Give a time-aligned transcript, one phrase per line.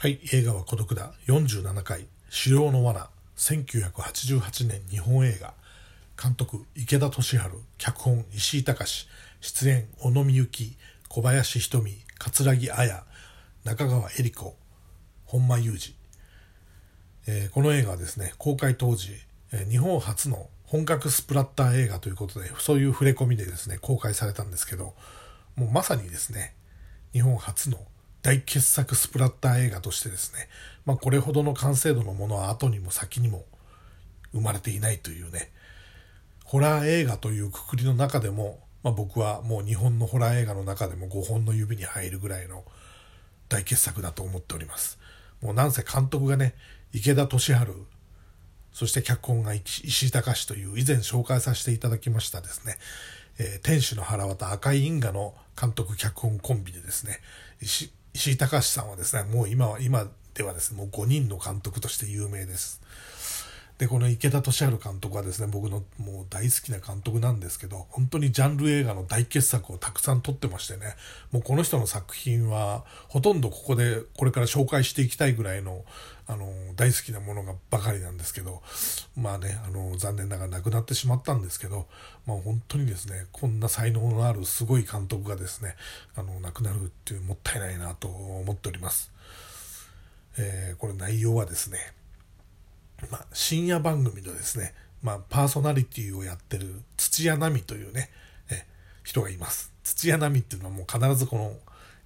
[0.00, 1.12] はい、映画は孤独だ。
[1.26, 5.54] 47回、狩猟の罠、1988年日本映画。
[6.22, 7.38] 監督、池田敏治、
[7.78, 9.08] 脚本、石井隆、
[9.40, 10.76] 出演、小野美幸、
[11.08, 13.04] 小林瞳、桂木彩、
[13.64, 14.56] 中川恵理子、
[15.24, 15.96] 本間裕二。
[17.26, 19.16] えーこの映画はですね、公開当時、
[19.50, 24.94] えー日本初の本格スプラッター映画ということで、そういう触れ込みでですね、公開されたんですけど、
[25.56, 26.54] もうまさにですね、
[27.12, 27.80] 日本初の
[28.28, 30.50] 大傑作スプラッター映画としてですね、
[30.84, 33.46] まあこれほどの完成度のものは後にも先にも
[34.32, 35.50] 生まれていないというね、
[36.44, 42.64] ホラー映画というくくりの中でも、まあ、僕はもう日本のホラー映画の中でも5本の指に入るぐらいの
[43.48, 44.98] 大傑作だと思っております。
[45.40, 46.54] もうなんせ監督がね、
[46.92, 47.56] 池田敏治、
[48.74, 52.76] そして脚本が石井隆という以前紹介させていただきましたですね、
[53.38, 57.20] えー天使の腹渡赤い因果の監督脚本コンビでですね、
[58.14, 62.80] 石井隆さんはですね、もう今は、今ではですね、もう5人の監督として有名です。
[63.78, 70.96] で、この池田敏治監督はですね、僕のもう大好きな監督なんですけど、本当にジャンル映画の大傑作をたくさん撮ってましてね、
[71.30, 75.84] もうこの人の作品は、ほとんどここでこれから紹介していきたいぐらいの、
[76.26, 78.62] あの、大好きなものがばかりなんですけど、
[79.16, 81.86] まあね、あの、残念ながら亡くなってしまったんですけど、
[82.26, 85.76] まあ本当にですね、こんな才能のあるすごい監督がですね、
[86.16, 89.12] あの、亡くなるっていうもったいないなと思っております。
[90.36, 91.78] えーこれ内容はですね、
[93.10, 98.10] まあ、深夜番組のですね、まあ、パーソナリティをやってる土屋奈美というね、
[98.50, 98.66] え
[99.04, 99.72] 人がいます。
[99.84, 101.54] 土屋奈美っていうのはもう必ずこの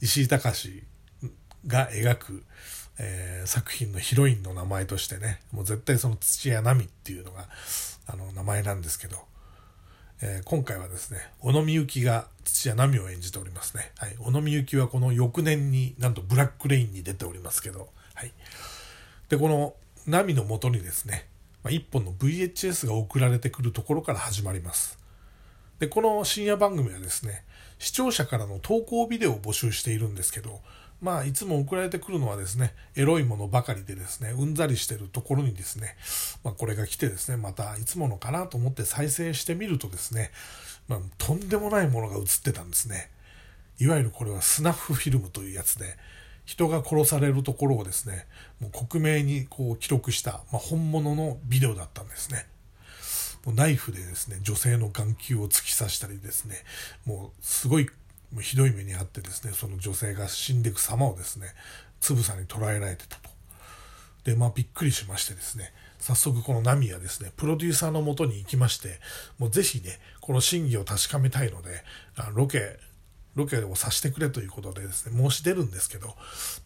[0.00, 0.82] 石井隆
[1.66, 2.42] が描く、
[2.98, 7.48] えー作品のヒロインの名前としてね、もう絶対その土屋奈美っていうのが、
[8.06, 9.16] あの、名前なんですけど、
[10.20, 13.92] えー今回はですね、小野美幸が土屋奈美を演じておりますね。
[13.96, 14.16] はい。
[14.18, 18.32] 小野美幸はこの翌年になんとブラックレインに出ておりますけど、はい。
[19.30, 19.74] で、この
[20.06, 21.26] ナミのもとにですね、
[21.62, 24.98] まあ、一本の VHS が送られてくるところから始まります。
[25.78, 27.44] で、この深夜番組はですね、
[27.78, 30.60] 視聴者からの投稿ビデオを募集しているんですけど、
[31.00, 35.96] まあ、いつも送られてくるのはですね、エロいものばかりでですね、うんざりしてるところにですね、
[36.44, 40.30] まあ、これが来てですね、またいつものかなと思って再生してみるとですね、
[40.88, 43.10] まあ、とんでもないものが映ってたんですね。
[43.78, 45.96] いわゆるこれはスナッフフィルムというやつで、
[46.44, 48.26] 人が殺されるところをですね、
[48.60, 52.46] もう克明にこう記録した、まあ、本物のビデオだったんですね。
[53.44, 56.56] もうナイフでですね、女性の眼球を突き刺したりですね、
[57.06, 57.88] もうすごい
[58.32, 61.48] もうひどい目にあってですね、その女性が死んでいく様をですね、
[62.00, 63.30] つぶさに捉えられてたと。
[64.24, 69.00] で、まあびっくりしましてですね、早速このナミはですね、プロデューサーのもとに行きまして、
[69.38, 71.82] もうぜひね、この真偽を確かめたいので、
[72.34, 72.78] ロケ、
[73.34, 76.14] ロケをさせてくれということでですね、申し出るんですけど、ま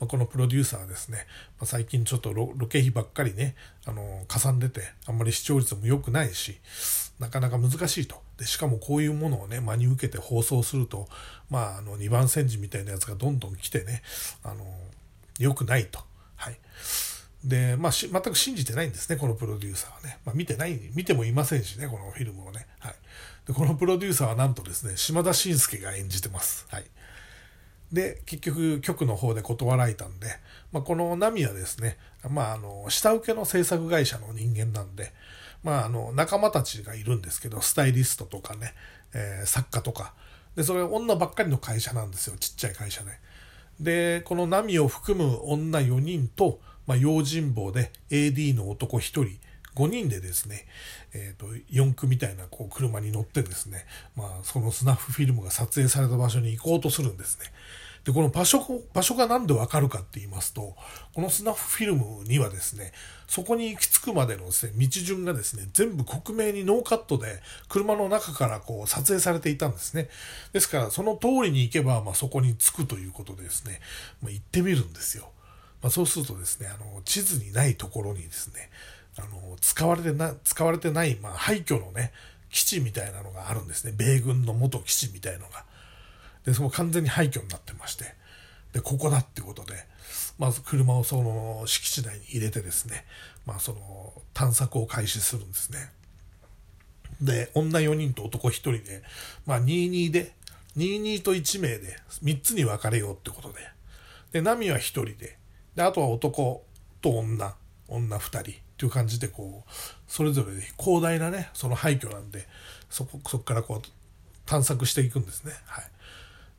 [0.02, 1.26] あ、このプロデューサーはですね、
[1.58, 3.54] まあ、最近ちょっとロケ費ばっかりね、
[3.86, 6.58] あの、かさんでて、あんまり視聴率も良くないし、
[7.18, 8.22] なかなか難しいと。
[8.38, 11.08] で、しかもこういうものをね、真に受けて放送すると、
[11.50, 14.02] まあ、あの、二番煎じみたいなやつがどんどん来てね、
[14.42, 14.64] あの、
[15.38, 16.00] 良くないと。
[16.36, 16.58] はい。
[17.44, 20.18] で、まあ、全く信じてないんですね、このプロデューサーはね。
[20.24, 22.66] まあ、見てない、見てもいませんしね、このフィルムをね。
[22.78, 22.94] はい。
[23.46, 26.66] で、このプロデューサーはなんとですね、島田紳介が演じてます。
[26.70, 26.84] はい。
[27.92, 30.26] で、結局、局の方で断られたんで、
[30.72, 31.96] まあ、このナミはですね、
[32.28, 35.12] まあ、あの、下請けの制作会社の人間なんで、
[35.62, 38.74] まあ、あの、仲間たちがいるんですけど、スタイリストとかね、
[39.14, 40.12] えー作家とか。
[40.56, 43.10] で、それ女ばっかりの会社なんですよ、ちっちゃい会社で。
[43.80, 49.38] で、このナミを含む女4人と、まあ、用心棒で AD の男1人、
[49.74, 50.66] 5人でですね、
[51.12, 53.86] えっ、と、四駆みたいなこう車に乗ってですね、
[54.16, 57.46] まあ、そのスナッフフィルムが撮影された場所に行こうとするんですね。
[58.04, 58.60] で、この場所、
[58.92, 60.76] 場所がなんでわかるかって言いますと、
[61.14, 62.92] このスナッフフィルムにはですね、
[63.26, 70.10] そこに行き着くまでのですね、道順がですね、全部克明にノーカットで車の中からこう撮影されていたんですね。
[70.52, 73.80] ですから、その通りに行けば、まあそこに着くということでですね、
[74.22, 75.30] まあ、行ってみるんですよ。
[75.80, 78.70] まあ、そうするとですね、あの、地図にないところにですね、
[79.16, 82.12] あの、使われてな、使われてない、まあ、廃墟のね、
[82.50, 83.92] 基地みたいなのがあるんですね。
[83.96, 85.64] 米軍の元基地みたいのが。
[86.44, 88.14] で、その完全に廃墟になってまして、
[88.72, 89.74] で、ここだってことで、
[90.38, 93.04] まず車をその敷地内に入れてですね、
[93.46, 95.90] まあその探索を開始するんですね。
[97.20, 99.02] で、女4人と男1人で、
[99.46, 100.32] まあ22で、
[100.76, 103.60] 22と1名で3つに分かれようってことで、
[104.32, 105.38] で、ナミは1人で、
[105.76, 106.64] で、あとは男
[107.00, 107.54] と女、
[107.88, 109.70] 女2人ていう感じでこう、
[110.06, 112.46] それぞれ広大なね、その廃墟なんで、
[112.90, 113.88] そこ、そこからこう、
[114.44, 115.52] 探索していくんですね。
[115.64, 115.84] はい。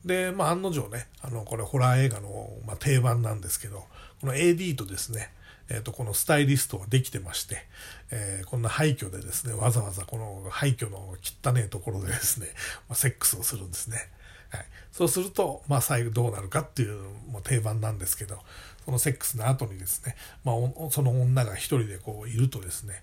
[0.07, 3.85] で、まあ、案の定ね、あの、これホラー映画の、まあ、定番なんですけど、
[4.21, 5.31] この AD とですね、
[5.69, 7.57] え、ー、と、このスタイリストができてまして、
[8.09, 12.47] えー、こんな廃墟でですね、わざわざこの廃墟の汚ねえところでですね、
[12.89, 13.97] まあ、セックスをするんですね。
[14.55, 14.65] はい。
[14.91, 16.97] そうすると、まあ、最後どうなるかっていう、
[17.29, 18.39] も定番なんですけど、
[18.85, 20.55] そのセックスの後にですね、まあ、
[20.91, 23.01] その女が一人でこういるとですね、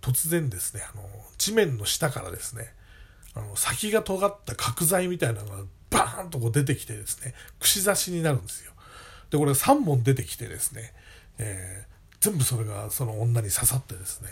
[0.00, 1.02] 突然ですね、あの、
[1.38, 2.72] 地面の下からですね、
[3.34, 8.72] あの、先が尖った角材みたいなのがバーンとこう出てきてですね、串刺しになるんですよ。
[9.30, 10.92] で、これ3本出てきてですね、
[11.38, 14.28] えー、全部それがその女に刺さってですね、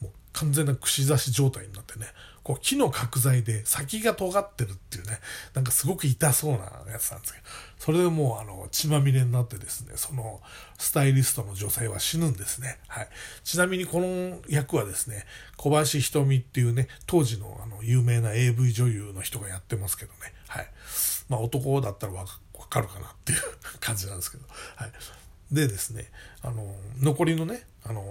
[0.00, 2.06] もう完全な串刺し状態になってね、
[2.42, 5.18] こう木の角材で先が尖ってるっていうね、
[5.54, 6.58] なんかすごく痛そうな
[6.90, 7.44] やつなんですけど、
[7.78, 10.40] それでもうあの血まみれになってですね、その
[10.78, 12.78] スタイリストの女性は死ぬんですね。
[12.88, 13.08] はい。
[13.44, 15.24] ちなみにこの役はですね、
[15.56, 20.18] 小林瞳っていうね、当時のあの有名な AV 女優の人がやってますけどね、
[20.48, 20.68] はい。
[21.28, 22.26] まあ男だったらわ
[22.68, 23.38] かるかなっていう
[23.78, 24.44] 感じなんですけど、
[24.76, 24.92] はい。
[25.52, 26.10] でですね、
[26.42, 28.02] あの、残りのね、あの、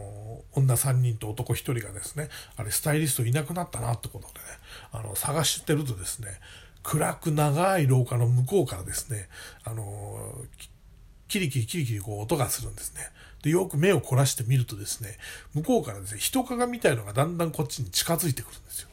[0.53, 4.45] 女3人と男1人がですね、あれスタイリストいなくなったなってことでね、
[4.91, 6.27] あの、探してるとですね、
[6.83, 9.27] 暗く長い廊下の向こうからですね、
[9.63, 10.35] あの、
[11.27, 13.01] キリキリキリキリこう音がするんですね。
[13.41, 15.17] で、よく目を凝らしてみるとですね、
[15.53, 18.89] 向こうからですね、人影みたいのがだんだんこっちに近づいてくるんですよ。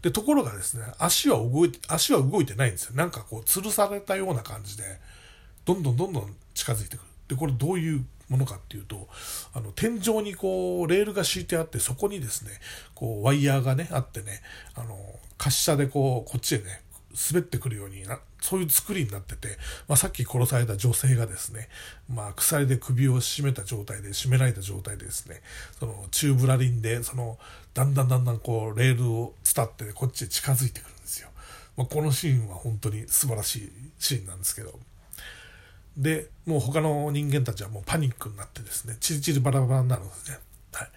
[0.00, 2.94] で、ところがですね、足は動いて、足は動いてないんですよ。
[2.94, 4.84] なんかこう、吊るされたような感じで、
[5.64, 7.09] どんどんどんどん近づいてくる。
[7.30, 9.08] で、これどういうものかっていうと、
[9.54, 12.50] あの、天井にこう、レールが敷いてあって、そこにですね、
[12.94, 14.42] こう、ワイヤーがね、あってね、
[14.74, 14.96] あの、
[15.38, 16.82] 滑車でこう、こっちへね、
[17.30, 21.68] 滑ってくるようにな、そういう作りになってて、まあ、さっき殺された女性がですね、
[22.08, 25.40] まあ、鎖で首を絞めた状態で、絞められた状態でですね、
[25.78, 27.38] その、チューブラリンで、その、
[27.74, 31.28] だんだんだんだんこう、レールを伝って、こっちへ近づいてくるんですよ。
[31.76, 34.78] まあ、このシーンは本当に素晴らしいシーンなんですけど、
[36.00, 40.38] で、もう他の人間たちはもうパニックになってですね、チリチリバラバラになるんですね。
[40.72, 40.88] はい。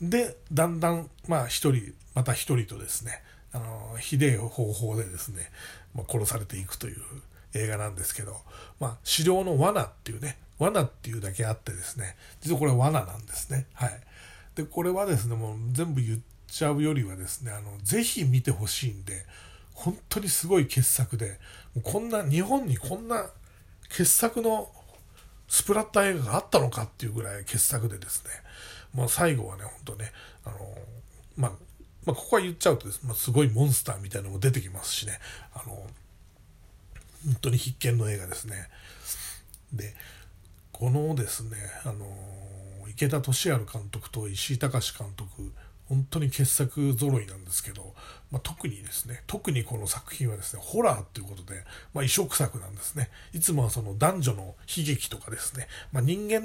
[0.00, 3.22] で、だんだん、まあ一人、また一人とですね、
[3.52, 5.50] あの、ひでえ方法でですね、
[5.94, 6.96] まあ、殺されていくという
[7.54, 8.36] 映画なんですけど、
[8.80, 13.66] まあ、狩猟の罠っていうね、罠っていうだけあってですね、実はこれ罠なんですね。
[13.74, 14.00] はい。
[14.54, 19.24] で、これはですね、もう全部言っちゃうよりはですね、あの、ぜひ見てほしいんで、
[19.74, 21.38] 本当にすごい傑作で、
[21.74, 23.30] もうこんな、日本にこんな
[23.88, 24.70] 傑作の
[25.48, 28.30] スプラッター映画があったのかっていうぐらい傑作でですね、
[28.94, 30.12] まあ、最後はね、本当ね、
[30.44, 30.56] あの、
[31.36, 31.52] まあ、
[32.04, 35.18] まあ、ここは言っちゃうとです、まあ、すごいモンスターみたいなのも出てきますしね、
[35.54, 35.86] あの、
[37.24, 38.68] 本当に必見の映画ですね。
[39.72, 39.94] で、
[40.72, 42.06] このですね、あの、
[42.88, 45.52] 池田敏治監督と石井隆監督、
[45.88, 47.94] 本当に傑作揃いなんですけど、
[48.30, 51.64] まあ、特にですね、特にこの作品はですね、ホラーということで、
[51.94, 53.10] まあ、異色作なんですね。
[53.32, 54.42] いつもはその男女の
[54.76, 56.42] 悲劇とかですね、まあ、人間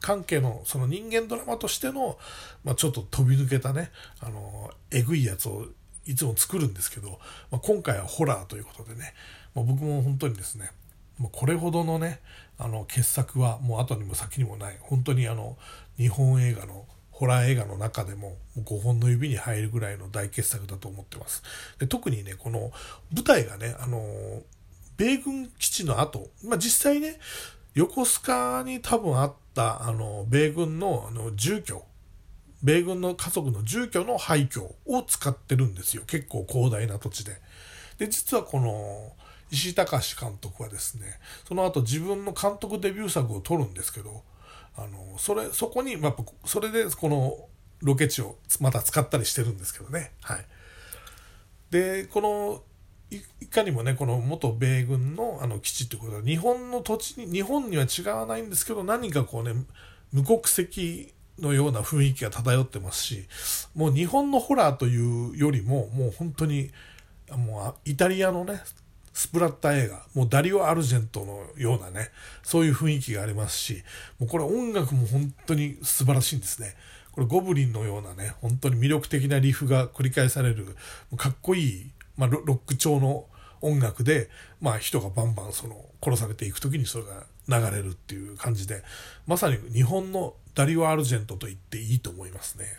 [0.00, 2.18] 関係の、その人間ドラマとしての、
[2.64, 3.90] まあ、ちょっと飛び抜けたね、
[4.20, 5.66] あの、えぐいやつを
[6.06, 9.14] いつも作るんですけど、まあ、今回はホラーということでね、
[9.54, 10.70] まあ、僕も本当にですね、
[11.18, 12.20] もうこれほどのね、
[12.58, 15.58] あの、傑作はもう後にも先にもない、本当にあの、
[15.98, 16.86] 日本映画の
[17.20, 21.42] ホラー映画の中でも5本の指に入るぐらいの大傑作だと思ってます。
[21.78, 22.72] で特にね、この
[23.14, 24.42] 舞台がね、あの、
[24.96, 27.18] 米軍基地の後、まあ、実際ね、
[27.74, 31.84] 横須賀に多分あった、あの、米軍のあの住居、
[32.62, 36.04] 米軍の家族の住居の廃墟を使ってるんですよ。
[36.06, 37.36] 結構広大な土地で。
[37.98, 39.12] で、実はこの、
[39.50, 44.22] 石井隆監督はですね、その後自分の監督デビュー作を撮るんですけど、
[44.76, 47.48] あのそれそこに、まあ、それでこの
[47.82, 50.12] ロケ地をまた使ったりしてるんですけどね。
[50.22, 50.46] はい、
[51.70, 52.62] でこの
[53.40, 59.54] いかにもねこの元米軍のあの基地ってことは日本の土地に日本には違わないんですけど何かこうね
[60.12, 63.26] 無国籍のような雰囲気が漂ってますし
[63.74, 66.70] もう日本のホラーというよりももう本当に
[67.36, 68.60] もうイタリアのね
[69.12, 72.10] スプラッタ映画、もうダリオ・アルジェントのようなね、
[72.42, 73.82] そういう雰囲気がありますし、
[74.18, 76.74] もうこれ音楽も本当に素晴らしいんですね。
[77.12, 80.76] これゴブリンのようなね、本当に魅力的なリフが繰り返される、
[81.16, 83.26] かっこいい、まあ、ロック調の
[83.60, 88.82] 音楽で、まあ人がバンバンその殺されていく時にそれが流れるっていう感じで、
[89.26, 92.78] まさに日本のダリオ・アルジェントと言っていいと思いますね。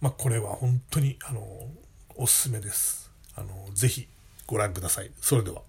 [0.00, 1.42] まあこれは本当にあの、
[2.16, 3.07] おすすめです。
[3.38, 4.08] あの、ぜひ
[4.46, 5.10] ご覧ください。
[5.20, 5.62] それでは。